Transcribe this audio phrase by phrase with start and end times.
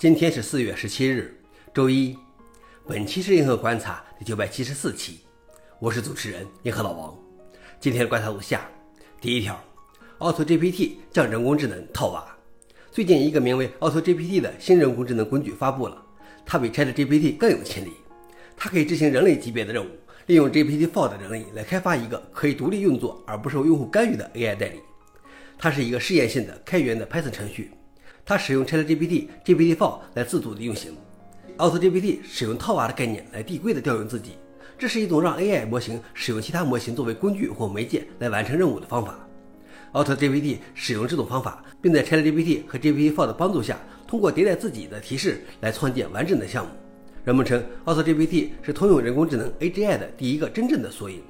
[0.00, 1.30] 今天是四月十七日，
[1.74, 2.16] 周一。
[2.88, 5.18] 本期是银河观察第九百七十四期，
[5.78, 7.14] 我是主持人银河老王。
[7.78, 8.66] 今天的观察如下：
[9.20, 9.62] 第一条
[10.18, 12.24] ，AutoGPT 将人工智能套娃。
[12.90, 16.02] 最近，一个名为 AutoGPT 的新人工智能工具发布了，
[16.46, 17.92] 它比 ChatGPT 更有潜力。
[18.56, 19.90] 它可以执行人类级别的任务，
[20.28, 24.80] 利用 GPT-4 的能力来开发一个可以独立运作而不受用户干预的 AI 代理。
[25.58, 27.70] 它是一个试验性的开源的 Python 程序。
[28.30, 30.96] 它使用 ChatGPT GPT-4 来自主的运行
[31.58, 34.36] ，AutoGPT 使用套娃的概念来递归的调用自己，
[34.78, 39.18] 这是一种让 AI 模型使用其他模型作为工具或媒介来完成任务的方法。
[39.94, 46.70] AutoGPT 使用这种方法，并在 ChatGPT 和 GPT-4 的帮助下，通过迭代自己的提示来创建完整的项目。
[47.24, 51.20] 人们称 AutoGPT 是通用人工智能 AGI 的第一个真正的缩影。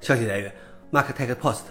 [0.00, 0.52] 消息来源
[0.90, 1.66] ：MarkTech Post。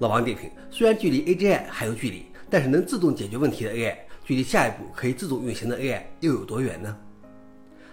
[0.00, 2.26] 老王点评：虽然距离 AGI 还有距离。
[2.52, 6.94] 但是能自动解决问题的 AI，距离下一步可以自动运行的 AI 又有多远呢？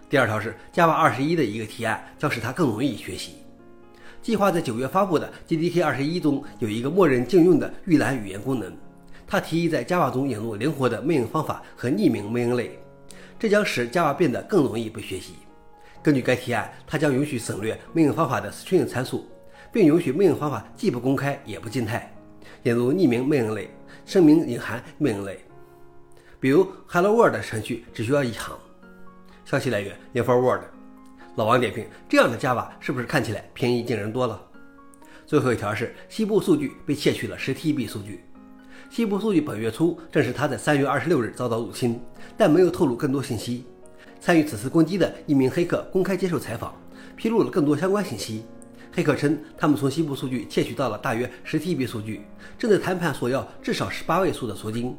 [0.09, 3.35] 第二条是 Java 二十一的一个提案，将使它更容易学习。
[4.21, 8.75] 计划在九月发布的 JDK 二十一中有一个默认禁用的预览语言功能，
[9.25, 12.77] 它提议在 Java 中引入灵活的命令方法和匿名命令类，
[13.39, 15.35] 这将使 Java 变得更容易被学习。
[16.03, 19.25] 根据该提案，它将允许省略命令方法的 string 参数，
[19.71, 22.13] 并允许命令方法既不公开也不静态，
[22.63, 23.69] 引入匿名命令类。
[24.09, 25.39] 声明隐含命令类，
[26.39, 28.57] 比如 Hello World 程序只需要一行。
[29.45, 30.61] 消息来源：InfoWorld。
[31.35, 34.41] 老王点评：这样的 Java 是不是看起来平易近人多了？
[35.27, 38.23] 最后一条是西部数据被窃取了十 TB 数据。
[38.89, 42.01] 西部数据本月初证实他在三月二十六日遭到入侵，
[42.35, 43.63] 但没有透露更多信息。
[44.19, 46.73] 参与此次攻击的一名黑客公开接受采访，
[47.15, 48.43] 披露了更多相关信息。
[48.91, 52.21] 黑客称，他们从西部数据窃取到了大约十 TB 数据，
[52.57, 54.97] 正在谈判索要至少十八位数的赎金。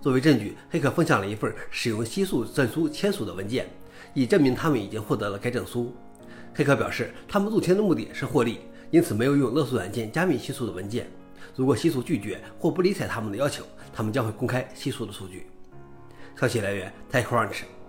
[0.00, 3.68] 作为证据，黑客分享了一份使用西数证书签署的文件，
[4.14, 5.94] 以证明他们已经获得了该证书。
[6.54, 11.10] 黑客表示，他们入侵的目的是获利，因此没有用勒索软件加密西数的文件。
[11.56, 15.46] 如果西数拒绝或不理睬他们的要求，他们将会公开西数的数据。
[16.38, 17.79] 消息来源：TechCrunch。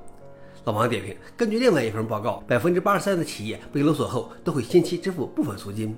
[0.64, 5.98] 老王点评：根据另外一份报告，百分之八十三的企业被勒索后都会先期支付部分赎金。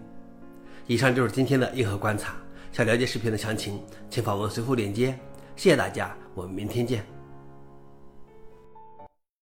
[0.88, 2.36] 以上就是今天的硬核观察。
[2.72, 5.18] 想了解视频的详情，请访问随附链接。
[5.56, 7.23] 谢谢大家，我们明天见。